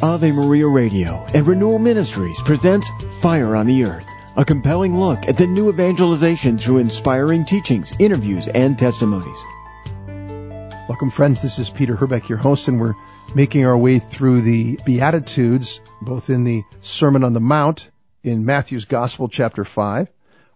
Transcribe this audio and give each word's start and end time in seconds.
Ave 0.00 0.30
Maria 0.30 0.68
Radio 0.68 1.26
and 1.34 1.44
Renewal 1.44 1.80
Ministries 1.80 2.40
presents 2.42 2.88
Fire 3.20 3.56
on 3.56 3.66
the 3.66 3.84
Earth, 3.84 4.06
a 4.36 4.44
compelling 4.44 4.96
look 4.96 5.26
at 5.26 5.36
the 5.36 5.46
new 5.48 5.70
evangelization 5.70 6.56
through 6.56 6.78
inspiring 6.78 7.44
teachings, 7.44 7.92
interviews, 7.98 8.46
and 8.46 8.78
testimonies. 8.78 9.42
Welcome, 10.88 11.10
friends. 11.10 11.42
This 11.42 11.58
is 11.58 11.68
Peter 11.68 11.96
Herbeck, 11.96 12.28
your 12.28 12.38
host, 12.38 12.68
and 12.68 12.80
we're 12.80 12.94
making 13.34 13.66
our 13.66 13.76
way 13.76 13.98
through 13.98 14.42
the 14.42 14.78
Beatitudes, 14.84 15.80
both 16.00 16.30
in 16.30 16.44
the 16.44 16.62
Sermon 16.80 17.24
on 17.24 17.32
the 17.32 17.40
Mount 17.40 17.90
in 18.22 18.44
Matthew's 18.44 18.84
Gospel, 18.84 19.28
chapter 19.28 19.64
5, 19.64 20.08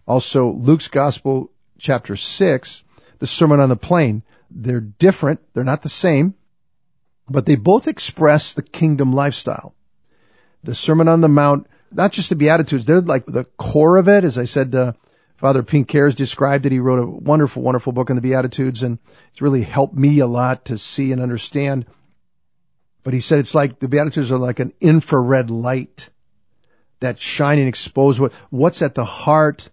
also 0.06 0.50
Luke's 0.52 0.86
Gospel, 0.86 1.50
chapter 1.78 2.14
6, 2.14 2.84
the 3.18 3.26
Sermon 3.26 3.58
on 3.58 3.70
the 3.70 3.76
Plain. 3.76 4.22
They're 4.52 4.80
different. 4.80 5.40
They're 5.52 5.64
not 5.64 5.82
the 5.82 5.88
same, 5.88 6.34
but 7.32 7.46
they 7.46 7.56
both 7.56 7.88
express 7.88 8.54
the 8.54 8.62
kingdom 8.62 9.12
lifestyle. 9.12 9.74
The 10.64 10.74
Sermon 10.74 11.08
on 11.08 11.20
the 11.20 11.28
Mount, 11.28 11.66
not 11.90 12.12
just 12.12 12.28
the 12.28 12.36
Beatitudes, 12.36 12.86
they're 12.86 13.00
like 13.00 13.26
the 13.26 13.44
core 13.56 13.96
of 13.96 14.08
it. 14.08 14.24
As 14.24 14.38
I 14.38 14.44
said, 14.44 14.74
uh, 14.74 14.92
Father 15.36 15.62
Pinckaers 15.62 16.14
described 16.14 16.66
it. 16.66 16.72
He 16.72 16.78
wrote 16.78 17.00
a 17.00 17.06
wonderful, 17.06 17.62
wonderful 17.62 17.92
book 17.92 18.10
on 18.10 18.16
the 18.16 18.22
Beatitudes 18.22 18.84
and 18.84 18.98
it's 19.32 19.42
really 19.42 19.62
helped 19.62 19.94
me 19.94 20.20
a 20.20 20.26
lot 20.26 20.66
to 20.66 20.78
see 20.78 21.10
and 21.10 21.20
understand. 21.20 21.86
But 23.02 23.14
he 23.14 23.20
said 23.20 23.40
it's 23.40 23.54
like 23.54 23.80
the 23.80 23.88
Beatitudes 23.88 24.30
are 24.30 24.38
like 24.38 24.60
an 24.60 24.72
infrared 24.80 25.50
light 25.50 26.08
that 27.00 27.18
shine 27.18 27.58
and 27.58 27.66
expose 27.66 28.20
what, 28.20 28.32
what's 28.50 28.82
at 28.82 28.94
the 28.94 29.04
heart 29.04 29.68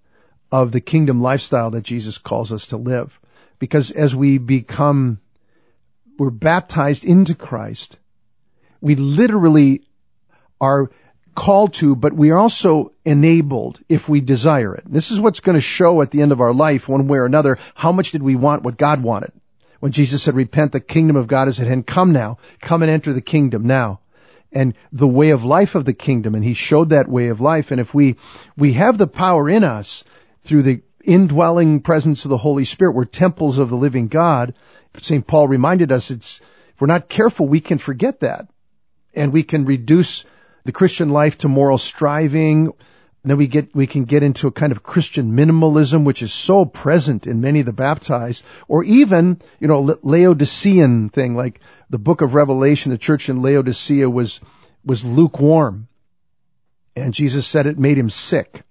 of 0.52 0.72
the 0.72 0.82
kingdom 0.82 1.22
lifestyle 1.22 1.72
that 1.72 1.84
Jesus 1.84 2.18
calls 2.18 2.52
us 2.52 2.68
to 2.68 2.78
live. 2.78 3.20
Because 3.60 3.92
as 3.92 4.16
we 4.16 4.40
become, 4.40 5.20
we're 6.20 6.30
baptized 6.30 7.06
into 7.06 7.34
Christ, 7.34 7.98
we 8.82 8.96
literally 8.96 9.84
are 10.62 10.92
called 11.36 11.74
to, 11.76 11.96
but 11.96 12.14
we 12.14 12.32
are 12.32 12.38
also 12.38 12.92
enabled 13.06 13.80
if 13.88 14.10
we 14.10 14.20
desire 14.20 14.76
it. 14.76 14.84
This 14.86 15.12
is 15.12 15.20
what's 15.20 15.40
going 15.40 15.56
to 15.56 15.62
show 15.62 16.02
at 16.02 16.12
the 16.12 16.22
end 16.22 16.32
of 16.32 16.42
our 16.42 16.54
life, 16.54 16.90
one 16.90 17.08
way 17.08 17.18
or 17.18 17.26
another, 17.26 17.58
how 17.76 17.94
much 17.94 18.12
did 18.12 18.22
we 18.22 18.36
want 18.36 18.64
what 18.64 18.78
God 18.78 19.02
wanted. 19.02 19.32
When 19.80 19.94
Jesus 19.94 20.24
said, 20.24 20.36
repent, 20.36 20.74
the 20.74 20.82
kingdom 20.82 21.16
of 21.16 21.28
God 21.28 21.48
is 21.48 21.60
at 21.60 21.68
hand. 21.68 21.88
Come 21.88 22.12
now. 22.12 22.40
Come 22.60 22.82
and 22.82 22.92
enter 22.92 23.14
the 23.14 23.22
kingdom 23.22 23.66
now. 23.66 24.02
And 24.52 24.74
the 24.92 25.08
way 25.08 25.30
of 25.30 25.46
life 25.46 25.76
of 25.76 25.86
the 25.86 25.94
kingdom. 25.94 26.36
And 26.36 26.44
he 26.44 26.54
showed 26.54 26.90
that 26.90 27.08
way 27.08 27.30
of 27.30 27.40
life. 27.40 27.72
And 27.72 27.80
if 27.80 27.94
we, 27.94 28.18
we 28.58 28.74
have 28.74 28.98
the 28.98 29.08
power 29.08 29.50
in 29.50 29.64
us 29.64 30.04
through 30.42 30.64
the 30.64 30.82
indwelling 31.06 31.80
presence 31.80 32.26
of 32.26 32.30
the 32.30 32.38
Holy 32.38 32.66
Spirit, 32.66 32.92
we're 32.92 33.06
temples 33.06 33.58
of 33.58 33.70
the 33.70 33.78
living 33.78 34.10
God. 34.10 34.54
St. 34.98 35.26
Paul 35.26 35.48
reminded 35.48 35.92
us 35.92 36.12
it's, 36.12 36.40
if 36.74 36.82
we're 36.82 36.88
not 36.88 37.10
careful, 37.10 37.48
we 37.48 37.62
can 37.62 37.78
forget 37.78 38.22
that. 38.22 38.48
And 39.14 39.34
we 39.34 39.44
can 39.44 39.66
reduce 39.66 40.26
the 40.66 40.72
Christian 40.72 41.10
life 41.10 41.40
to 41.40 41.48
moral 41.48 41.78
striving. 41.78 42.74
Then 43.24 43.38
we 43.38 43.48
get, 43.48 43.76
we 43.76 43.88
can 43.88 44.06
get 44.06 44.24
into 44.24 44.48
a 44.48 44.52
kind 44.52 44.72
of 44.72 44.84
Christian 44.84 45.34
minimalism, 45.34 46.06
which 46.06 46.22
is 46.22 46.32
so 46.32 46.66
present 46.66 47.28
in 47.28 47.42
many 47.42 47.60
of 47.60 47.66
the 47.66 47.74
baptized, 47.74 48.46
or 48.68 48.84
even, 48.84 49.42
you 49.60 49.68
know, 49.68 49.82
Laodicean 49.82 51.10
thing, 51.10 51.36
like 51.36 51.60
the 51.90 52.00
book 52.00 52.22
of 52.22 52.34
Revelation, 52.34 52.92
the 52.92 52.98
church 52.98 53.30
in 53.30 53.42
Laodicea 53.42 54.10
was, 54.10 54.40
was 54.86 55.04
lukewarm. 55.04 55.88
And 56.96 57.14
Jesus 57.14 57.46
said 57.46 57.66
it 57.66 57.78
made 57.78 57.98
him 57.98 58.10
sick. 58.10 58.64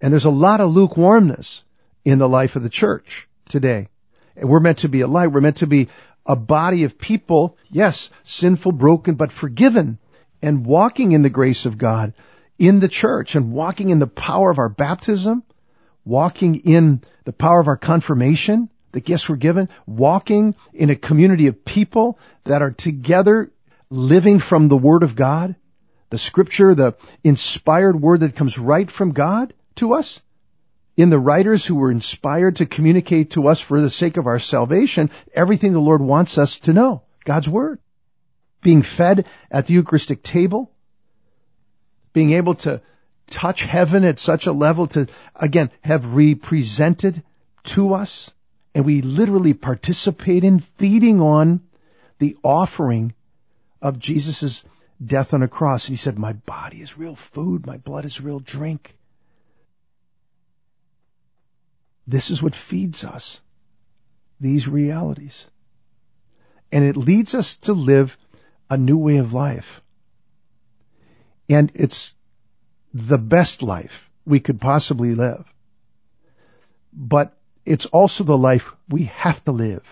And 0.00 0.12
there's 0.12 0.24
a 0.24 0.30
lot 0.30 0.60
of 0.60 0.70
lukewarmness 0.70 1.64
in 2.04 2.18
the 2.18 2.28
life 2.28 2.56
of 2.56 2.62
the 2.62 2.68
church 2.70 3.28
today. 3.48 3.88
We're 4.40 4.60
meant 4.60 4.78
to 4.78 4.88
be 4.88 5.00
a 5.00 5.06
light. 5.06 5.28
We're 5.28 5.40
meant 5.40 5.58
to 5.58 5.66
be 5.66 5.88
a 6.26 6.36
body 6.36 6.84
of 6.84 6.98
people, 6.98 7.56
yes, 7.70 8.10
sinful, 8.24 8.72
broken, 8.72 9.14
but 9.14 9.32
forgiven 9.32 9.98
and 10.42 10.66
walking 10.66 11.12
in 11.12 11.22
the 11.22 11.30
grace 11.30 11.66
of 11.66 11.78
God 11.78 12.12
in 12.58 12.80
the 12.80 12.88
church 12.88 13.34
and 13.34 13.52
walking 13.52 13.88
in 13.88 13.98
the 13.98 14.06
power 14.06 14.50
of 14.50 14.58
our 14.58 14.68
baptism, 14.68 15.42
walking 16.04 16.56
in 16.56 17.02
the 17.24 17.32
power 17.32 17.60
of 17.60 17.68
our 17.68 17.76
confirmation, 17.76 18.68
the 18.92 19.00
gifts 19.00 19.28
we're 19.28 19.36
given, 19.36 19.68
walking 19.86 20.54
in 20.72 20.90
a 20.90 20.96
community 20.96 21.46
of 21.46 21.64
people 21.64 22.18
that 22.44 22.62
are 22.62 22.70
together 22.70 23.50
living 23.90 24.38
from 24.38 24.68
the 24.68 24.76
Word 24.76 25.02
of 25.02 25.14
God, 25.14 25.54
the 26.10 26.18
Scripture, 26.18 26.74
the 26.74 26.96
inspired 27.22 28.00
Word 28.00 28.20
that 28.20 28.36
comes 28.36 28.58
right 28.58 28.90
from 28.90 29.12
God 29.12 29.54
to 29.76 29.94
us, 29.94 30.20
in 30.98 31.08
the 31.08 31.18
writers 31.18 31.64
who 31.64 31.76
were 31.76 31.92
inspired 31.92 32.56
to 32.56 32.66
communicate 32.66 33.30
to 33.30 33.46
us 33.46 33.60
for 33.60 33.80
the 33.80 33.88
sake 33.88 34.16
of 34.16 34.26
our 34.26 34.40
salvation 34.40 35.10
everything 35.32 35.72
the 35.72 35.80
Lord 35.80 36.02
wants 36.02 36.36
us 36.36 36.58
to 36.60 36.72
know, 36.72 37.04
God's 37.24 37.48
Word 37.48 37.78
being 38.60 38.82
fed 38.82 39.26
at 39.50 39.66
the 39.66 39.74
Eucharistic 39.74 40.22
table, 40.22 40.72
being 42.12 42.32
able 42.32 42.56
to 42.56 42.82
touch 43.28 43.62
heaven 43.62 44.04
at 44.04 44.18
such 44.18 44.48
a 44.48 44.52
level 44.52 44.88
to, 44.88 45.06
again, 45.36 45.70
have 45.82 46.14
represented 46.14 47.22
to 47.62 47.94
us. 47.94 48.30
And 48.74 48.84
we 48.84 49.00
literally 49.00 49.54
participate 49.54 50.42
in 50.42 50.58
feeding 50.58 51.20
on 51.20 51.60
the 52.18 52.36
offering 52.42 53.14
of 53.80 54.00
Jesus' 54.00 54.64
death 55.04 55.32
on 55.32 55.44
a 55.44 55.48
cross. 55.48 55.86
And 55.86 55.92
he 55.92 55.96
said, 55.96 56.18
my 56.18 56.32
body 56.32 56.80
is 56.80 56.98
real 56.98 57.14
food. 57.14 57.66
My 57.66 57.76
blood 57.76 58.04
is 58.04 58.20
real 58.20 58.40
drink. 58.40 58.97
This 62.08 62.30
is 62.30 62.42
what 62.42 62.54
feeds 62.54 63.04
us. 63.04 63.38
These 64.40 64.66
realities. 64.66 65.46
And 66.72 66.84
it 66.84 66.96
leads 66.96 67.34
us 67.34 67.58
to 67.58 67.74
live 67.74 68.16
a 68.70 68.78
new 68.78 68.96
way 68.96 69.18
of 69.18 69.34
life. 69.34 69.82
And 71.50 71.70
it's 71.74 72.14
the 72.94 73.18
best 73.18 73.62
life 73.62 74.08
we 74.24 74.40
could 74.40 74.58
possibly 74.58 75.14
live. 75.14 75.44
But 76.94 77.36
it's 77.66 77.86
also 77.86 78.24
the 78.24 78.38
life 78.38 78.74
we 78.88 79.04
have 79.04 79.44
to 79.44 79.52
live 79.52 79.84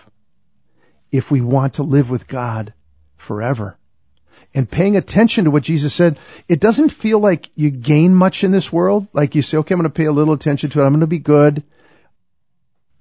if 1.11 1.29
we 1.29 1.41
want 1.41 1.75
to 1.75 1.83
live 1.83 2.09
with 2.09 2.27
God 2.27 2.73
forever. 3.17 3.77
And 4.55 4.69
paying 4.69 4.97
attention 4.97 5.45
to 5.45 5.51
what 5.51 5.63
Jesus 5.63 5.93
said, 5.93 6.17
it 6.47 6.59
doesn't 6.59 6.89
feel 6.89 7.19
like 7.19 7.51
you 7.53 7.69
gain 7.69 8.15
much 8.15 8.43
in 8.43 8.49
this 8.49 8.73
world. 8.73 9.07
Like 9.13 9.35
you 9.35 9.43
say, 9.43 9.57
okay, 9.57 9.73
I'm 9.73 9.79
going 9.79 9.91
to 9.91 9.95
pay 9.95 10.05
a 10.05 10.11
little 10.11 10.33
attention 10.33 10.71
to 10.71 10.81
it. 10.81 10.83
I'm 10.83 10.93
going 10.93 11.01
to 11.01 11.07
be 11.07 11.19
good. 11.19 11.63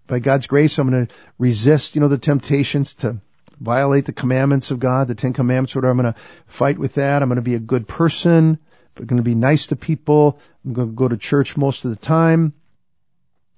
By 0.06 0.20
God's 0.20 0.46
grace, 0.46 0.78
I'm 0.78 0.90
going 0.90 1.06
to 1.06 1.14
resist, 1.38 1.94
you 1.94 2.00
know, 2.00 2.08
the 2.08 2.18
temptations 2.18 2.94
to 2.94 3.18
violate 3.60 4.04
the 4.04 4.12
commandments 4.12 4.70
of 4.70 4.78
God, 4.78 5.08
the 5.08 5.14
Ten 5.14 5.32
Commandments, 5.32 5.74
whatever. 5.74 5.92
I'm 5.92 5.98
going 5.98 6.12
to 6.12 6.20
fight 6.46 6.78
with 6.78 6.94
that. 6.94 7.22
I'm 7.22 7.28
going 7.28 7.36
to 7.36 7.42
be 7.42 7.54
a 7.54 7.60
good 7.60 7.88
person. 7.88 8.58
I'm 8.98 9.06
going 9.06 9.18
to 9.18 9.22
be 9.22 9.34
nice 9.34 9.68
to 9.68 9.76
people. 9.76 10.38
I'm 10.64 10.72
going 10.72 10.88
to 10.88 10.94
go 10.94 11.08
to 11.08 11.16
church 11.16 11.56
most 11.56 11.84
of 11.84 11.90
the 11.90 11.96
time. 11.96 12.54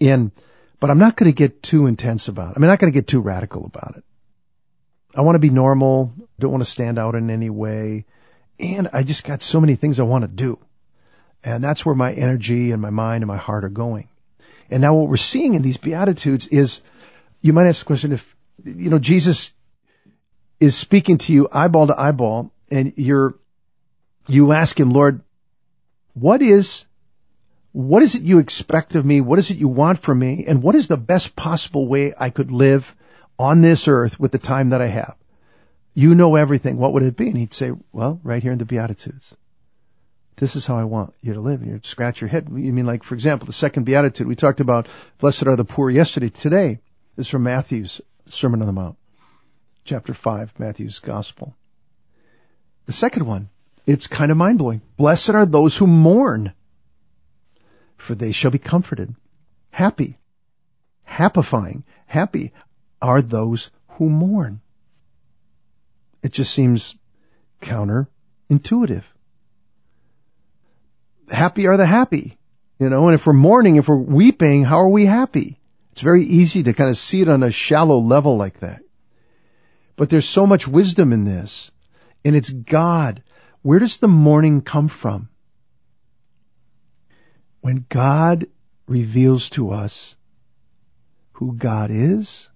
And, 0.00 0.30
but 0.80 0.90
I'm 0.90 0.98
not 0.98 1.16
going 1.16 1.30
to 1.30 1.36
get 1.36 1.62
too 1.62 1.86
intense 1.86 2.28
about 2.28 2.52
it. 2.52 2.56
I'm 2.56 2.62
not 2.62 2.78
going 2.78 2.92
to 2.92 2.98
get 2.98 3.06
too 3.06 3.20
radical 3.20 3.66
about 3.66 3.96
it. 3.96 4.04
I 5.14 5.22
want 5.22 5.34
to 5.34 5.40
be 5.40 5.50
normal. 5.50 6.12
Don't 6.38 6.52
want 6.52 6.64
to 6.64 6.70
stand 6.70 6.98
out 6.98 7.14
in 7.14 7.30
any 7.30 7.50
way. 7.50 8.06
And 8.60 8.88
I 8.92 9.02
just 9.02 9.24
got 9.24 9.42
so 9.42 9.60
many 9.60 9.76
things 9.76 10.00
I 10.00 10.04
want 10.04 10.22
to 10.22 10.28
do. 10.28 10.58
And 11.44 11.62
that's 11.62 11.84
where 11.86 11.94
my 11.94 12.12
energy 12.12 12.72
and 12.72 12.82
my 12.82 12.90
mind 12.90 13.22
and 13.22 13.28
my 13.28 13.36
heart 13.36 13.64
are 13.64 13.68
going. 13.68 14.08
And 14.70 14.82
now 14.82 14.94
what 14.94 15.08
we're 15.08 15.16
seeing 15.16 15.54
in 15.54 15.62
these 15.62 15.76
Beatitudes 15.76 16.46
is, 16.46 16.80
you 17.40 17.52
might 17.52 17.66
ask 17.66 17.80
the 17.80 17.86
question 17.86 18.12
if, 18.12 18.36
you 18.64 18.90
know, 18.90 18.98
Jesus 18.98 19.52
is 20.60 20.76
speaking 20.76 21.18
to 21.18 21.32
you 21.32 21.48
eyeball 21.50 21.86
to 21.86 21.98
eyeball 21.98 22.52
and 22.70 22.92
you're, 22.96 23.34
you 24.26 24.52
ask 24.52 24.78
him, 24.78 24.90
Lord, 24.90 25.22
what 26.14 26.42
is, 26.42 26.84
what 27.72 28.02
is 28.02 28.14
it 28.14 28.22
you 28.22 28.40
expect 28.40 28.94
of 28.94 29.04
me? 29.06 29.20
What 29.20 29.38
is 29.38 29.50
it 29.50 29.56
you 29.56 29.68
want 29.68 30.00
from 30.00 30.18
me? 30.18 30.44
And 30.46 30.62
what 30.62 30.74
is 30.74 30.88
the 30.88 30.96
best 30.96 31.36
possible 31.36 31.86
way 31.86 32.12
I 32.18 32.30
could 32.30 32.50
live 32.50 32.94
on 33.38 33.60
this 33.60 33.88
earth 33.88 34.18
with 34.18 34.32
the 34.32 34.38
time 34.38 34.70
that 34.70 34.82
I 34.82 34.86
have? 34.86 35.16
You 35.94 36.14
know 36.14 36.34
everything. 36.34 36.76
What 36.76 36.92
would 36.92 37.02
it 37.02 37.16
be? 37.16 37.28
And 37.28 37.38
he'd 37.38 37.52
say, 37.52 37.72
well, 37.92 38.20
right 38.22 38.42
here 38.42 38.52
in 38.52 38.58
the 38.58 38.64
Beatitudes. 38.64 39.34
This 40.38 40.56
is 40.56 40.66
how 40.66 40.76
I 40.76 40.84
want 40.84 41.14
you 41.20 41.34
to 41.34 41.40
live. 41.40 41.62
And 41.62 41.72
you'd 41.72 41.86
scratch 41.86 42.20
your 42.20 42.28
head. 42.28 42.48
You 42.48 42.72
mean 42.72 42.86
like, 42.86 43.02
for 43.02 43.14
example, 43.14 43.46
the 43.46 43.52
second 43.52 43.84
Beatitude, 43.84 44.26
we 44.26 44.36
talked 44.36 44.60
about, 44.60 44.88
blessed 45.18 45.46
are 45.46 45.56
the 45.56 45.64
poor 45.64 45.90
yesterday. 45.90 46.30
Today 46.30 46.78
is 47.16 47.28
from 47.28 47.42
Matthew's 47.42 48.00
Sermon 48.26 48.60
on 48.60 48.66
the 48.66 48.72
Mount 48.72 48.96
chapter 49.88 50.12
5, 50.12 50.60
Matthew's 50.60 50.98
Gospel. 50.98 51.54
The 52.86 52.92
second 52.92 53.26
one, 53.26 53.48
it's 53.86 54.06
kind 54.06 54.30
of 54.30 54.36
mind 54.36 54.58
blowing. 54.58 54.82
Blessed 54.98 55.30
are 55.30 55.46
those 55.46 55.76
who 55.76 55.86
mourn, 55.86 56.52
for 57.96 58.14
they 58.14 58.32
shall 58.32 58.50
be 58.50 58.58
comforted. 58.58 59.14
Happy, 59.70 60.18
happifying, 61.08 61.84
happy 62.06 62.52
are 63.00 63.22
those 63.22 63.70
who 63.92 64.10
mourn. 64.10 64.60
It 66.22 66.32
just 66.32 66.52
seems 66.52 66.94
counterintuitive. 67.62 69.04
Happy 71.30 71.66
are 71.66 71.76
the 71.76 71.86
happy, 71.86 72.36
you 72.78 72.88
know, 72.88 73.08
and 73.08 73.14
if 73.14 73.26
we're 73.26 73.32
mourning, 73.32 73.76
if 73.76 73.88
we're 73.88 73.96
weeping, 73.96 74.64
how 74.64 74.80
are 74.80 74.88
we 74.88 75.04
happy? 75.04 75.58
It's 75.92 76.00
very 76.00 76.24
easy 76.24 76.62
to 76.62 76.72
kind 76.72 76.90
of 76.90 76.96
see 76.96 77.20
it 77.20 77.28
on 77.28 77.42
a 77.42 77.50
shallow 77.50 77.98
level 77.98 78.36
like 78.36 78.60
that. 78.60 78.82
But 79.96 80.10
there's 80.10 80.28
so 80.28 80.46
much 80.46 80.68
wisdom 80.68 81.12
in 81.12 81.24
this. 81.24 81.70
And 82.24 82.36
it's 82.36 82.50
God 82.50 83.22
Where 83.62 83.80
does 83.80 83.96
the 83.96 84.08
mourning 84.08 84.62
come 84.62 84.88
from? 84.88 85.28
When 87.60 87.84
God 87.88 88.46
reveals 88.86 89.50
to 89.50 89.70
us 89.70 90.14
who 91.32 91.54
God 91.54 91.90
is 91.90 92.48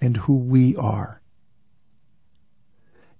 and 0.00 0.16
who 0.16 0.36
we 0.36 0.76
are. 0.76 1.20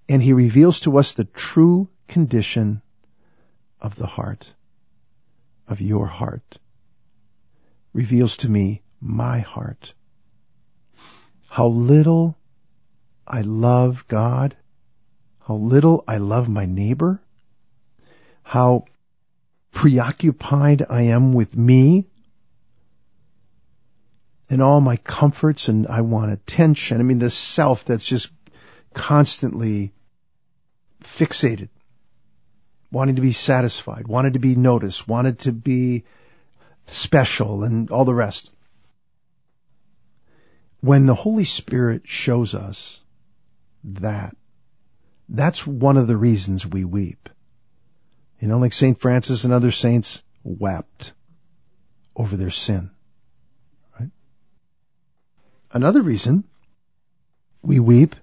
And 0.09 0.23
he 0.23 0.33
reveals 0.33 0.81
to 0.81 0.99
us 0.99 1.13
the 1.13 1.25
true 1.25 1.89
condition 2.09 2.83
of 3.81 3.95
the 3.95 4.07
heart, 4.07 4.53
of 5.69 5.81
your 5.81 6.07
heart. 6.07 6.59
Reveals 7.93 8.39
to 8.39 8.49
me 8.49 8.83
my 9.01 9.41
heart. 9.41 9.95
How 11.49 11.67
little 11.67 12.39
I 13.27 13.43
love 13.43 14.07
God, 14.09 14.57
how 15.41 15.55
little 15.55 16.05
I 16.09 16.19
love 16.19 16.49
my 16.49 16.67
neighbor, 16.67 17.21
how 18.43 18.85
preoccupied 19.71 20.85
I 20.89 21.03
am 21.03 21.33
with 21.33 21.57
me 21.57 22.07
and 24.53 24.61
all 24.61 24.81
my 24.81 24.97
comforts 24.97 25.69
and 25.69 25.87
I 25.87 26.03
want 26.03 26.31
attention. 26.31 27.01
I 27.01 27.03
mean, 27.03 27.19
the 27.19 27.31
self 27.31 27.87
that's 27.87 28.05
just 28.05 28.31
constantly 28.93 29.93
fixated, 31.03 31.71
wanting 32.93 33.17
to 33.17 33.23
be 33.23 33.33
satisfied, 33.33 34.07
wanted 34.07 34.35
to 34.35 34.39
be 34.39 34.55
noticed, 34.55 35.09
wanted 35.09 35.41
to 35.41 35.53
be 35.53 36.05
special 36.87 37.65
and 37.65 37.91
all 37.91 38.05
the 38.05 38.15
rest. 38.15 38.51
When 40.81 41.07
the 41.07 41.15
Holy 41.15 41.45
Spirit 41.45 42.03
shows 42.05 42.55
us 42.55 43.01
that, 43.85 44.37
that's 45.29 45.67
one 45.67 45.97
of 45.97 46.07
the 46.07 46.17
reasons 46.17 46.67
we 46.67 46.85
weep. 46.85 47.31
You 48.41 48.49
know, 48.49 48.59
like 48.59 48.73
St. 48.73 48.99
Francis 48.99 49.45
and 49.45 49.53
other 49.53 49.71
saints 49.71 50.23
wept 50.45 51.13
over 52.15 52.37
their 52.37 52.51
sin. 52.51 52.91
Right? 53.99 54.11
Another 55.71 56.03
reason 56.03 56.45
we 57.63 57.79
weep 57.79 58.17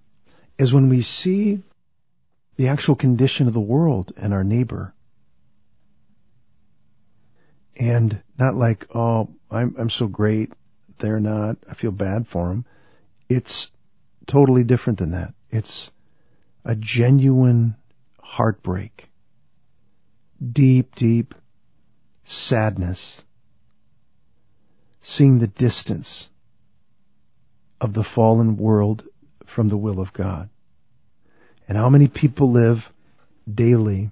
is 0.58 0.74
when 0.74 0.90
we 0.90 1.02
see 1.02 1.64
the 2.60 2.68
actual 2.68 2.96
condition 2.96 3.48
of 3.48 3.54
the 3.54 3.62
world 3.62 4.12
and 4.18 4.34
our 4.34 4.44
neighbor. 4.44 4.94
And 7.78 8.22
not 8.38 8.54
like, 8.54 8.94
oh, 8.94 9.30
I'm, 9.50 9.76
I'm 9.78 9.90
so 9.90 10.08
great. 10.08 10.52
They're 10.98 11.22
not. 11.22 11.56
I 11.70 11.74
feel 11.74 11.94
bad 11.94 12.28
for 12.28 12.50
them. 12.50 12.66
It's 13.30 13.72
totally 14.28 14.66
different 14.66 15.00
than 15.00 15.12
that. 15.12 15.34
It's 15.50 15.90
a 16.66 16.76
genuine 16.76 17.78
heartbreak 18.22 19.08
deep, 20.46 20.96
deep 20.96 21.36
sadness, 22.26 23.24
seeing 25.00 25.40
the 25.40 25.48
distance 25.48 26.28
of 27.80 27.94
the 27.94 28.04
fallen 28.04 28.58
world 28.58 29.06
from 29.46 29.70
the 29.70 29.78
will 29.78 30.02
of 30.02 30.12
God. 30.12 30.50
And 31.70 31.78
how 31.78 31.90
many 31.90 32.08
people 32.08 32.52
live 32.52 32.92
daily 33.52 34.12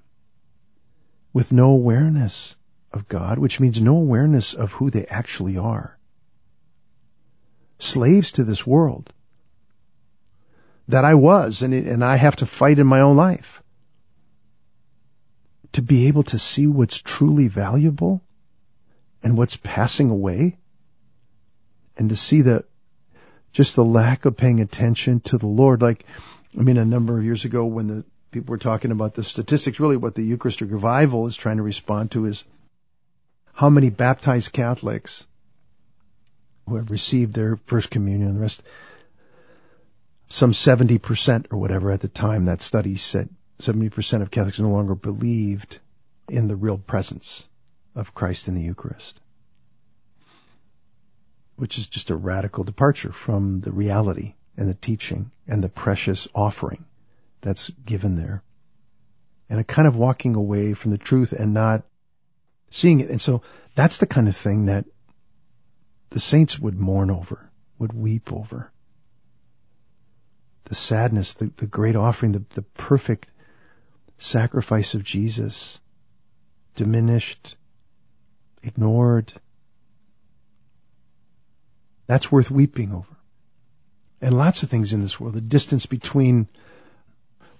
with 1.33 1.51
no 1.51 1.71
awareness 1.71 2.55
of 2.93 3.07
God, 3.07 3.39
which 3.39 3.59
means 3.59 3.81
no 3.81 3.97
awareness 3.97 4.53
of 4.53 4.71
who 4.71 4.91
they 4.91 5.05
actually 5.07 5.57
are. 5.57 5.97
Slaves 7.79 8.33
to 8.33 8.43
this 8.43 8.65
world 8.65 9.11
that 10.87 11.03
I 11.03 11.15
was, 11.15 11.63
and, 11.63 11.73
and 11.73 12.03
I 12.05 12.15
have 12.15 12.37
to 12.37 12.45
fight 12.45 12.79
in 12.79 12.87
my 12.87 13.01
own 13.01 13.17
life 13.17 13.61
to 15.73 15.81
be 15.81 16.07
able 16.07 16.23
to 16.23 16.37
see 16.37 16.65
what's 16.65 17.01
truly 17.01 17.47
valuable 17.47 18.21
and 19.21 19.37
what's 19.37 19.57
passing 19.57 20.09
away 20.09 20.57
and 21.97 22.09
to 22.09 22.15
see 22.15 22.41
the 22.41 22.65
just 23.51 23.75
the 23.75 23.83
lack 23.83 24.25
of 24.25 24.37
paying 24.37 24.59
attention 24.59 25.19
to 25.21 25.37
the 25.37 25.47
Lord. 25.47 25.81
Like, 25.81 26.05
I 26.55 26.61
mean, 26.61 26.77
a 26.77 26.85
number 26.85 27.17
of 27.17 27.25
years 27.25 27.45
ago 27.45 27.65
when 27.65 27.87
the 27.87 28.05
people 28.31 28.51
were 28.51 28.57
talking 28.57 28.91
about 28.91 29.13
the 29.13 29.23
statistics, 29.23 29.79
really 29.79 29.97
what 29.97 30.15
the 30.15 30.23
Eucharistic 30.23 30.71
revival 30.71 31.27
is 31.27 31.35
trying 31.35 31.57
to 31.57 31.63
respond 31.63 32.11
to 32.11 32.25
is 32.25 32.43
how 33.53 33.69
many 33.69 33.89
baptized 33.89 34.53
Catholics 34.53 35.25
who 36.67 36.75
have 36.75 36.91
received 36.91 37.33
their 37.33 37.57
first 37.65 37.89
communion 37.89 38.29
and 38.29 38.37
the 38.37 38.41
rest, 38.41 38.61
some 40.29 40.51
70% 40.51 41.47
or 41.51 41.57
whatever 41.57 41.91
at 41.91 42.01
the 42.01 42.07
time 42.07 42.45
that 42.45 42.61
study 42.61 42.97
said 42.97 43.29
70% 43.59 44.21
of 44.21 44.31
Catholics 44.31 44.59
no 44.59 44.69
longer 44.69 44.95
believed 44.95 45.79
in 46.29 46.47
the 46.47 46.55
real 46.55 46.77
presence 46.77 47.47
of 47.95 48.13
Christ 48.13 48.47
in 48.47 48.55
the 48.55 48.61
Eucharist, 48.61 49.19
which 51.55 51.77
is 51.77 51.87
just 51.87 52.09
a 52.09 52.15
radical 52.15 52.63
departure 52.63 53.11
from 53.11 53.61
the 53.61 53.71
reality 53.71 54.35
and 54.57 54.67
the 54.67 54.73
teaching 54.73 55.31
and 55.47 55.63
the 55.63 55.69
precious 55.69 56.27
offering 56.33 56.85
that's 57.41 57.69
given 57.69 58.15
there. 58.15 58.43
And 59.49 59.59
a 59.59 59.63
kind 59.63 59.87
of 59.87 59.95
walking 59.95 60.35
away 60.35 60.73
from 60.73 60.91
the 60.91 60.97
truth 60.97 61.31
and 61.31 61.53
not 61.53 61.83
seeing 62.69 62.99
it. 62.99 63.09
And 63.09 63.21
so 63.21 63.43
that's 63.75 63.99
the 63.99 64.07
kind 64.07 64.27
of 64.27 64.35
thing 64.35 64.65
that 64.65 64.85
the 66.09 66.19
saints 66.19 66.59
would 66.59 66.77
mourn 66.77 67.11
over, 67.11 67.49
would 67.77 67.93
weep 67.93 68.33
over. 68.33 68.71
The 70.65 70.75
sadness, 70.75 71.35
the, 71.35 71.51
the 71.55 71.67
great 71.67 71.95
offering, 71.95 72.33
the, 72.33 72.43
the 72.55 72.61
perfect 72.61 73.29
sacrifice 74.17 74.95
of 74.95 75.03
Jesus 75.03 75.79
diminished, 76.75 77.55
ignored. 78.63 79.31
That's 82.07 82.31
worth 82.31 82.51
weeping 82.51 82.93
over. 82.93 83.16
And 84.21 84.35
lots 84.35 84.63
of 84.63 84.69
things 84.69 84.93
in 84.93 85.01
this 85.01 85.19
world, 85.19 85.35
the 85.35 85.41
distance 85.41 85.85
between 85.85 86.47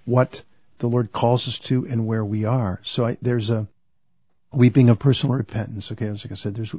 what 0.06 0.42
the 0.80 0.88
Lord 0.88 1.12
calls 1.12 1.48
us 1.48 1.60
to 1.60 1.86
and 1.86 2.08
where 2.08 2.26
we 2.26 2.46
are. 2.46 2.80
So 2.84 3.06
I, 3.06 3.18
there's 3.22 3.50
a 3.50 3.68
weeping 4.52 4.90
of 4.90 5.00
personal 5.00 5.36
repentance. 5.36 5.92
Okay, 5.92 6.08
as 6.08 6.24
like 6.24 6.32
I 6.32 6.36
said, 6.36 6.56
there's 6.56 6.74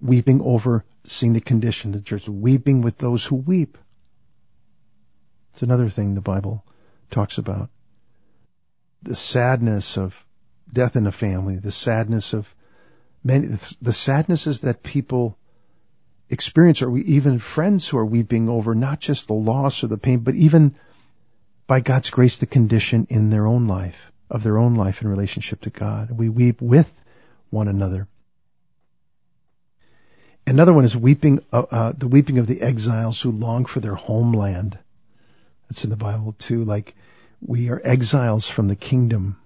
weeping 0.00 0.40
over 0.40 0.84
seeing 1.04 1.32
the 1.32 1.40
condition 1.40 1.94
of 1.94 2.00
the 2.00 2.08
church, 2.08 2.28
weeping 2.28 2.80
with 2.80 2.98
those 2.98 3.24
who 3.24 3.36
weep. 3.36 3.78
It's 5.52 5.62
another 5.62 5.88
thing 5.88 6.14
the 6.14 6.20
Bible 6.20 6.64
talks 7.10 7.38
about 7.38 7.70
the 9.02 9.16
sadness 9.16 9.98
of 9.98 10.24
death 10.72 10.96
in 10.96 11.04
the 11.04 11.12
family, 11.12 11.56
the 11.56 11.72
sadness 11.72 12.32
of 12.32 12.52
many, 13.22 13.58
the 13.80 13.92
sadnesses 13.92 14.60
that 14.60 14.82
people 14.82 15.36
experience, 16.32 16.80
or 16.80 16.90
we 16.90 17.02
even 17.04 17.38
friends 17.38 17.86
who 17.86 17.98
are 17.98 18.04
weeping 18.04 18.48
over 18.48 18.74
not 18.74 19.00
just 19.00 19.28
the 19.28 19.34
loss 19.34 19.84
or 19.84 19.86
the 19.86 19.98
pain, 19.98 20.20
but 20.20 20.34
even 20.34 20.74
by 21.66 21.80
God's 21.80 22.10
grace, 22.10 22.38
the 22.38 22.46
condition 22.46 23.06
in 23.10 23.28
their 23.28 23.46
own 23.46 23.68
life, 23.68 24.10
of 24.30 24.42
their 24.42 24.58
own 24.58 24.74
life 24.74 25.02
in 25.02 25.08
relationship 25.08 25.60
to 25.60 25.70
God. 25.70 26.10
We 26.10 26.30
weep 26.30 26.62
with 26.62 26.90
one 27.50 27.68
another. 27.68 28.08
Another 30.46 30.72
one 30.72 30.84
is 30.84 30.96
weeping, 30.96 31.40
uh, 31.52 31.64
uh, 31.70 31.92
the 31.96 32.08
weeping 32.08 32.38
of 32.38 32.46
the 32.46 32.62
exiles 32.62 33.20
who 33.20 33.30
long 33.30 33.66
for 33.66 33.80
their 33.80 33.94
homeland. 33.94 34.78
That's 35.68 35.84
in 35.84 35.90
the 35.90 35.96
Bible 35.96 36.34
too. 36.38 36.64
Like 36.64 36.94
we 37.40 37.68
are 37.68 37.80
exiles 37.84 38.48
from 38.48 38.68
the 38.68 38.76
kingdom 38.76 39.36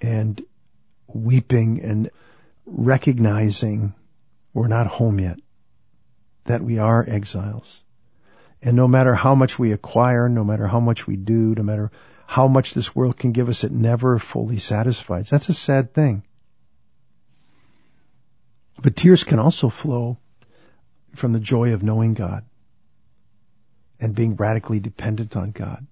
and 0.00 0.44
weeping 1.06 1.80
and 1.82 2.10
recognizing 2.66 3.94
we're 4.52 4.68
not 4.68 4.86
home 4.86 5.18
yet, 5.18 5.38
that 6.44 6.62
we 6.62 6.78
are 6.78 7.04
exiles. 7.06 7.82
And 8.62 8.76
no 8.76 8.86
matter 8.86 9.14
how 9.14 9.34
much 9.34 9.58
we 9.58 9.72
acquire, 9.72 10.28
no 10.28 10.44
matter 10.44 10.66
how 10.66 10.80
much 10.80 11.06
we 11.06 11.16
do, 11.16 11.54
no 11.54 11.62
matter 11.62 11.90
how 12.26 12.48
much 12.48 12.74
this 12.74 12.94
world 12.94 13.16
can 13.16 13.32
give 13.32 13.48
us, 13.48 13.64
it 13.64 13.72
never 13.72 14.18
fully 14.18 14.58
satisfies. 14.58 15.28
That's 15.28 15.48
a 15.48 15.54
sad 15.54 15.94
thing. 15.94 16.22
But 18.80 18.96
tears 18.96 19.24
can 19.24 19.38
also 19.38 19.68
flow 19.68 20.18
from 21.14 21.32
the 21.32 21.40
joy 21.40 21.74
of 21.74 21.82
knowing 21.82 22.14
God 22.14 22.44
and 24.00 24.14
being 24.14 24.36
radically 24.36 24.80
dependent 24.80 25.36
on 25.36 25.50
God. 25.50 25.86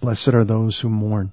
Blessed 0.00 0.34
are 0.34 0.44
those 0.44 0.78
who 0.78 0.88
mourn, 0.88 1.32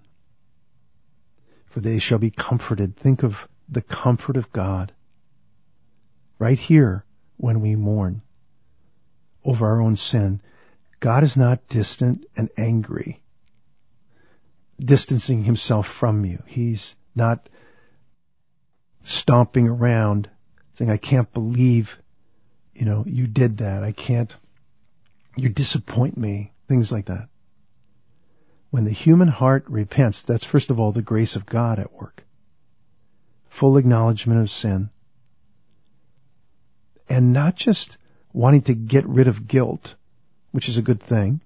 for 1.68 1.80
they 1.80 2.00
shall 2.00 2.20
be 2.20 2.32
comforted. 2.32 2.96
Think 2.96 3.24
of 3.24 3.48
the 3.70 3.82
comfort 3.82 4.38
of 4.38 4.52
God 4.52 4.94
right 6.40 6.60
here 6.60 7.06
when 7.38 7.62
we 7.62 7.76
mourn 7.76 8.22
over 9.44 9.66
our 9.68 9.82
own 9.82 9.96
sin. 9.96 10.42
God 11.00 11.24
is 11.24 11.38
not 11.38 11.68
distant 11.68 12.26
and 12.36 12.50
angry, 12.58 13.22
distancing 14.80 15.44
himself 15.44 15.88
from 15.88 16.26
you. 16.26 16.44
He's 16.48 16.96
not 17.16 17.50
stomping 19.04 19.68
around 19.68 20.30
saying, 20.76 20.92
I 20.92 20.98
can't 20.98 21.32
believe, 21.34 22.02
you 22.76 22.86
know, 22.86 23.04
you 23.08 23.28
did 23.28 23.58
that. 23.58 23.84
I 23.84 23.92
can't, 23.92 24.36
you 25.36 25.50
disappoint 25.50 26.18
me. 26.18 26.54
Things 26.68 26.92
like 26.92 27.06
that. 27.06 27.30
when 28.70 28.84
the 28.84 28.92
human 28.92 29.28
heart 29.28 29.66
repents, 29.70 30.22
that's 30.24 30.44
first 30.44 30.70
of 30.72 30.80
all 30.80 30.92
the 30.92 31.02
grace 31.02 31.36
of 31.36 31.46
God 31.46 31.80
at 31.80 31.94
work. 31.94 32.27
Full 33.50 33.78
acknowledgement 33.78 34.42
of 34.42 34.50
sin. 34.50 34.90
And 37.10 37.34
not 37.34 37.56
just 37.56 37.98
wanting 38.34 38.62
to 38.64 38.74
get 38.74 39.08
rid 39.08 39.28
of 39.28 39.48
guilt, 39.48 39.96
which 40.52 40.70
is 40.70 40.78
a 40.78 40.82
good 40.82 41.02
thing. 41.02 41.42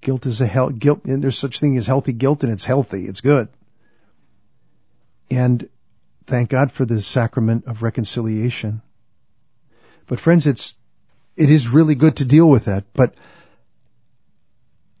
Guilt 0.00 0.26
is 0.26 0.40
a 0.40 0.46
hell, 0.46 0.70
guilt, 0.70 1.04
and 1.04 1.22
there's 1.22 1.38
such 1.38 1.60
thing 1.60 1.76
as 1.76 1.86
healthy 1.86 2.12
guilt 2.12 2.42
and 2.42 2.52
it's 2.52 2.64
healthy. 2.64 3.06
It's 3.06 3.20
good. 3.20 3.48
And 5.30 5.68
thank 6.26 6.50
God 6.50 6.72
for 6.72 6.84
the 6.84 7.02
sacrament 7.02 7.66
of 7.66 7.82
reconciliation. 7.82 8.82
But 10.06 10.20
friends, 10.20 10.46
it's, 10.46 10.74
it 11.36 11.50
is 11.50 11.68
really 11.68 11.94
good 11.94 12.16
to 12.16 12.24
deal 12.24 12.48
with 12.48 12.66
that, 12.66 12.84
but 12.92 13.14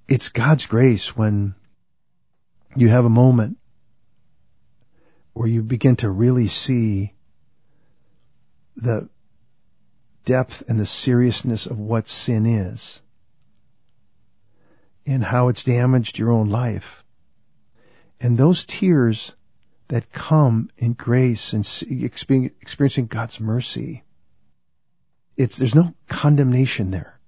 it's 0.08 0.28
God's 0.28 0.66
grace 0.66 1.16
when 1.16 1.54
you 2.76 2.88
have 2.88 3.04
a 3.04 3.10
moment 3.10 3.58
where 5.34 5.48
you 5.48 5.62
begin 5.62 5.96
to 5.96 6.08
really 6.08 6.48
see 6.48 7.12
the 8.76 9.08
depth 10.24 10.62
and 10.68 10.80
the 10.80 10.86
seriousness 10.86 11.66
of 11.66 11.78
what 11.78 12.08
sin 12.08 12.46
is 12.46 13.00
and 15.06 15.22
how 15.22 15.48
it's 15.48 15.64
damaged 15.64 16.18
your 16.18 16.30
own 16.32 16.48
life. 16.48 17.04
And 18.20 18.38
those 18.38 18.64
tears 18.64 19.34
that 19.88 20.12
come 20.12 20.70
in 20.78 20.94
grace 20.94 21.52
and 21.52 21.66
experiencing 22.02 23.06
God's 23.06 23.38
mercy, 23.38 24.02
it's, 25.36 25.56
there's 25.56 25.74
no 25.74 25.94
condemnation 26.08 26.90
there. 26.90 27.18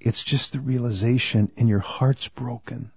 It's 0.00 0.22
just 0.22 0.52
the 0.52 0.60
realization 0.60 1.50
and 1.56 1.68
your 1.68 1.80
heart's 1.80 2.28
broken. 2.28 2.92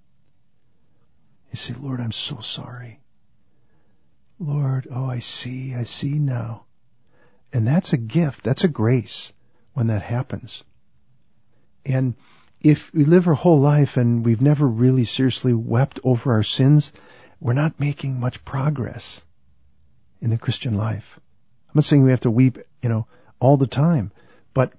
You 1.51 1.57
say, 1.57 1.73
Lord, 1.73 1.99
I'm 1.99 2.11
so 2.11 2.39
sorry. 2.39 2.99
Lord, 4.39 4.87
oh, 4.89 5.05
I 5.05 5.19
see, 5.19 5.75
I 5.75 5.83
see 5.83 6.17
now. 6.17 6.63
And 7.51 7.67
that's 7.67 7.93
a 7.93 7.97
gift. 7.97 8.43
That's 8.43 8.63
a 8.63 8.69
grace 8.69 9.33
when 9.73 9.87
that 9.87 10.01
happens. 10.01 10.63
And 11.85 12.15
if 12.61 12.93
we 12.93 13.05
live 13.05 13.27
our 13.27 13.33
whole 13.33 13.59
life 13.59 13.97
and 13.97 14.25
we've 14.25 14.41
never 14.41 14.67
really 14.67 15.05
seriously 15.05 15.53
wept 15.53 15.99
over 16.03 16.33
our 16.33 16.43
sins, 16.43 16.91
we're 17.39 17.53
not 17.53 17.79
making 17.79 18.19
much 18.19 18.43
progress 18.45 19.23
in 20.21 20.29
the 20.29 20.37
Christian 20.37 20.75
life. 20.75 21.19
I'm 21.69 21.75
not 21.75 21.85
saying 21.85 22.03
we 22.03 22.11
have 22.11 22.21
to 22.21 22.31
weep, 22.31 22.57
you 22.81 22.89
know, 22.89 23.07
all 23.39 23.57
the 23.57 23.67
time, 23.67 24.11
but 24.53 24.73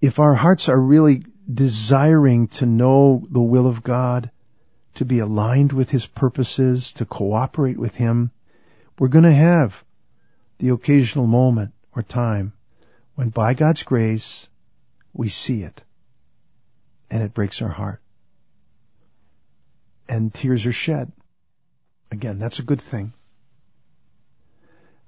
if 0.00 0.18
our 0.18 0.34
hearts 0.34 0.68
are 0.68 0.80
really 0.80 1.24
desiring 1.52 2.48
to 2.48 2.66
know 2.66 3.26
the 3.30 3.40
will 3.40 3.66
of 3.66 3.82
God, 3.82 4.30
to 4.94 5.04
be 5.04 5.18
aligned 5.18 5.72
with 5.72 5.90
His 5.90 6.06
purposes, 6.06 6.92
to 6.94 7.04
cooperate 7.04 7.78
with 7.78 7.94
Him, 7.94 8.30
we're 8.98 9.08
going 9.08 9.24
to 9.24 9.32
have 9.32 9.84
the 10.58 10.70
occasional 10.70 11.26
moment 11.26 11.72
or 11.94 12.02
time 12.02 12.52
when 13.14 13.28
by 13.28 13.54
God's 13.54 13.82
grace 13.82 14.48
we 15.12 15.28
see 15.28 15.62
it 15.62 15.82
and 17.10 17.22
it 17.22 17.34
breaks 17.34 17.62
our 17.62 17.68
heart. 17.68 18.00
And 20.08 20.32
tears 20.32 20.66
are 20.66 20.72
shed. 20.72 21.12
Again, 22.10 22.38
that's 22.38 22.58
a 22.58 22.64
good 22.64 22.80
thing. 22.80 23.12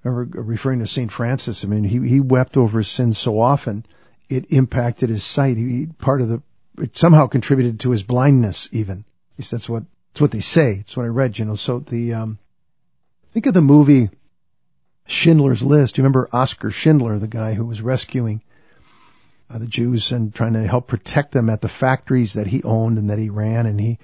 Remember 0.02 0.40
referring 0.40 0.78
to 0.78 0.86
St. 0.86 1.10
Francis, 1.10 1.64
I 1.64 1.68
mean, 1.68 1.84
he, 1.84 1.98
he 2.08 2.20
wept 2.20 2.56
over 2.56 2.78
his 2.78 2.88
sins 2.88 3.18
so 3.18 3.40
often 3.40 3.84
it 4.28 4.50
impacted 4.50 5.10
his 5.10 5.24
sight. 5.24 5.56
He, 5.56 5.86
part 5.86 6.20
of 6.20 6.28
the, 6.28 6.42
it 6.78 6.96
somehow 6.96 7.26
contributed 7.26 7.80
to 7.80 7.90
his 7.90 8.02
blindness 8.02 8.68
even. 8.72 9.04
At 9.34 9.38
least 9.38 9.50
that's 9.50 9.68
what, 9.68 9.84
that's 10.12 10.20
what 10.20 10.30
they 10.30 10.40
say. 10.40 10.78
It's 10.80 10.96
what 10.96 11.04
I 11.04 11.08
read, 11.08 11.38
you 11.38 11.44
know. 11.44 11.54
So 11.54 11.80
the, 11.80 12.14
um, 12.14 12.38
think 13.36 13.44
of 13.44 13.52
the 13.52 13.60
movie 13.60 14.08
Schindler's 15.06 15.62
List. 15.62 15.98
You 15.98 16.02
remember 16.04 16.26
Oskar 16.32 16.70
Schindler, 16.70 17.18
the 17.18 17.28
guy 17.28 17.52
who 17.52 17.66
was 17.66 17.82
rescuing 17.82 18.40
uh, 19.50 19.58
the 19.58 19.66
Jews 19.66 20.10
and 20.12 20.34
trying 20.34 20.54
to 20.54 20.66
help 20.66 20.86
protect 20.86 21.32
them 21.32 21.50
at 21.50 21.60
the 21.60 21.68
factories 21.68 22.32
that 22.32 22.46
he 22.46 22.62
owned 22.62 22.96
and 22.96 23.10
that 23.10 23.18
he 23.18 23.28
ran. 23.28 23.66
And 23.66 23.78
he, 23.78 23.98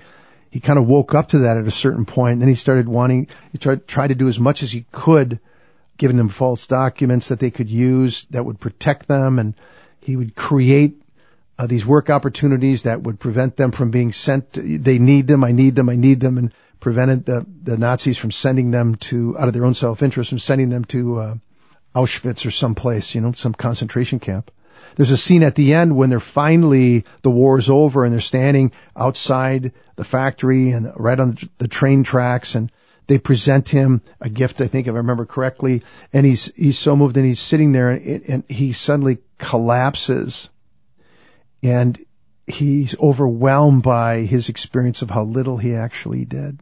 he 0.51 0.61
kind 0.61 0.79
of 0.79 0.87
woke 0.87 1.15
up 1.15 1.29
to 1.29 1.39
that 1.39 1.57
at 1.57 1.67
a 1.67 1.71
certain 1.71 2.05
point. 2.05 2.33
And 2.33 2.43
then 2.43 2.51
he 2.51 2.55
started 2.55 2.87
wanting, 2.87 3.29
he 3.53 3.57
tried, 3.57 3.89
tried 3.89 4.09
to 4.09 4.15
do 4.15 4.29
as 4.29 4.39
much 4.39 4.63
as 4.63 4.71
he 4.71 4.85
could, 4.93 5.41
giving 5.97 6.19
them 6.19 6.29
false 6.29 6.67
documents 6.67 7.29
that 7.29 7.39
they 7.39 7.51
could 7.51 7.71
use 7.71 8.27
that 8.33 8.45
would 8.45 8.61
protect 8.61 9.09
them. 9.09 9.39
And 9.39 9.55
he 10.01 10.15
would 10.15 10.37
create 10.37 11.01
uh, 11.59 11.67
these 11.67 11.87
work 11.87 12.11
opportunities 12.11 12.83
that 12.83 13.03
would 13.03 13.19
prevent 13.19 13.57
them 13.57 13.73
from 13.73 13.91
being 13.91 14.13
sent. 14.13 14.53
To, 14.53 14.79
they 14.79 14.99
need 14.99 15.27
them. 15.27 15.43
I 15.43 15.53
need 15.53 15.75
them. 15.75 15.89
I 15.89 15.97
need 15.97 16.21
them. 16.21 16.37
And 16.37 16.53
prevented 16.83 17.25
the, 17.25 17.47
the 17.63 17.79
Nazis 17.79 18.19
from 18.19 18.33
sending 18.33 18.73
them 18.73 18.97
to, 18.97 19.39
out 19.39 19.49
of 19.49 19.55
their 19.55 19.65
own 19.65 19.75
self-interest, 19.75 20.31
from 20.31 20.41
sending 20.41 20.69
them 20.69 20.85
to 20.87 21.19
uh, 21.19 21.35
Auschwitz 21.95 22.45
or 22.45 22.51
someplace, 22.51 23.15
you 23.15 23.21
know, 23.21 23.33
some 23.33 23.55
concentration 23.55 24.19
camp. 24.19 24.51
There's 24.97 25.13
a 25.13 25.17
scene 25.17 25.45
at 25.45 25.55
the 25.55 25.75
end 25.75 25.97
when 25.97 26.11
they're 26.11 26.21
finally, 26.21 27.05
the 27.23 27.31
war's 27.31 27.71
over 27.71 28.05
and 28.05 28.13
they're 28.13 28.21
standing 28.21 28.73
outside 28.97 29.73
the 29.97 30.05
factory 30.05 30.73
and 30.73 30.93
right 30.97 31.19
on 31.19 31.39
the 31.59 31.69
train 31.69 32.03
tracks 32.03 32.57
and 32.57 32.71
they 33.07 33.19
present 33.19 33.69
him 33.69 34.03
a 34.21 34.29
gift, 34.29 34.61
I 34.61 34.67
think, 34.67 34.87
if 34.87 34.95
I 34.95 34.99
remember 34.99 35.27
correctly, 35.27 35.83
and 36.13 36.25
he's 36.25 36.53
he's 36.55 36.79
so 36.79 36.97
moved 36.97 37.17
and 37.17 37.27
he's 37.27 37.41
sitting 37.41 37.73
there 37.73 37.91
and, 37.91 38.23
and 38.29 38.45
he 38.49 38.73
suddenly 38.73 39.19
collapses, 39.39 40.49
and 41.63 41.99
he's 42.47 42.99
overwhelmed 42.99 43.83
by 43.83 44.21
his 44.21 44.49
experience 44.49 45.03
of 45.03 45.11
how 45.11 45.25
little 45.25 45.57
he 45.57 45.75
actually 45.75 46.25
did, 46.25 46.61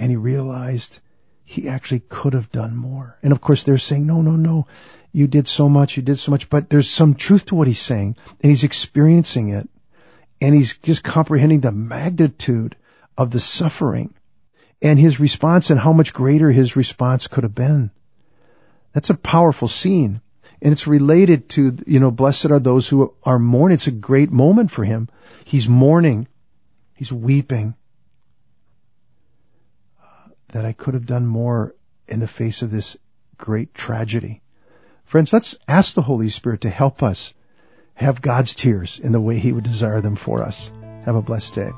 and 0.00 0.10
he 0.10 0.16
realized 0.16 0.98
he 1.44 1.68
actually 1.68 2.00
could 2.00 2.32
have 2.32 2.50
done 2.50 2.76
more. 2.76 3.18
And 3.22 3.32
of 3.32 3.40
course, 3.40 3.62
they're 3.62 3.78
saying, 3.78 4.06
no, 4.06 4.22
no, 4.22 4.36
no, 4.36 4.66
you 5.12 5.26
did 5.26 5.46
so 5.46 5.68
much, 5.68 5.96
you 5.96 6.02
did 6.02 6.18
so 6.18 6.30
much, 6.30 6.48
but 6.48 6.70
there's 6.70 6.88
some 6.88 7.14
truth 7.14 7.46
to 7.46 7.54
what 7.54 7.68
he's 7.68 7.80
saying, 7.80 8.16
and 8.40 8.50
he's 8.50 8.64
experiencing 8.64 9.50
it, 9.50 9.68
and 10.40 10.54
he's 10.54 10.78
just 10.78 11.04
comprehending 11.04 11.60
the 11.60 11.72
magnitude 11.72 12.76
of 13.18 13.30
the 13.30 13.40
suffering 13.40 14.14
and 14.80 14.98
his 14.98 15.20
response 15.20 15.70
and 15.70 15.78
how 15.78 15.92
much 15.92 16.14
greater 16.14 16.50
his 16.50 16.76
response 16.76 17.26
could 17.26 17.44
have 17.44 17.54
been. 17.54 17.90
That's 18.92 19.10
a 19.10 19.14
powerful 19.14 19.68
scene. 19.68 20.20
And 20.62 20.72
it's 20.72 20.86
related 20.86 21.48
to, 21.50 21.76
you 21.86 22.00
know, 22.00 22.10
blessed 22.10 22.50
are 22.50 22.58
those 22.58 22.88
who 22.88 23.14
are 23.22 23.38
mourning. 23.38 23.74
It's 23.74 23.86
a 23.86 23.92
great 23.92 24.30
moment 24.30 24.70
for 24.70 24.84
him. 24.84 25.08
He's 25.44 25.68
mourning. 25.68 26.28
He's 26.94 27.12
weeping. 27.12 27.74
That 30.52 30.64
I 30.64 30.72
could 30.72 30.94
have 30.94 31.06
done 31.06 31.26
more 31.26 31.74
in 32.08 32.20
the 32.20 32.28
face 32.28 32.62
of 32.62 32.70
this 32.70 32.96
great 33.36 33.74
tragedy. 33.74 34.42
Friends, 35.04 35.32
let's 35.32 35.56
ask 35.66 35.94
the 35.94 36.02
Holy 36.02 36.28
Spirit 36.28 36.62
to 36.62 36.70
help 36.70 37.02
us 37.02 37.34
have 37.94 38.22
God's 38.22 38.54
tears 38.54 38.98
in 38.98 39.12
the 39.12 39.20
way 39.20 39.38
He 39.38 39.52
would 39.52 39.64
desire 39.64 40.00
them 40.00 40.16
for 40.16 40.42
us. 40.42 40.70
Have 41.04 41.16
a 41.16 41.22
blessed 41.22 41.54
day. 41.54 41.70